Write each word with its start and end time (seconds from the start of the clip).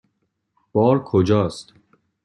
بار 0.71 1.03
کجاست؟ 1.03 1.73